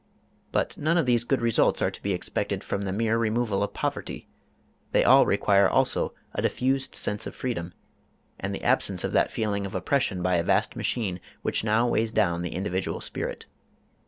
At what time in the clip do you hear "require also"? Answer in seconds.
5.27-6.15